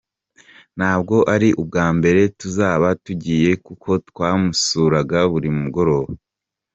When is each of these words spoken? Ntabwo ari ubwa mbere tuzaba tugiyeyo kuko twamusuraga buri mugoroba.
Ntabwo 0.77 1.15
ari 1.33 1.49
ubwa 1.61 1.85
mbere 1.97 2.21
tuzaba 2.39 2.87
tugiyeyo 3.05 3.57
kuko 3.67 3.89
twamusuraga 4.09 5.19
buri 5.31 5.49
mugoroba. 5.59 6.11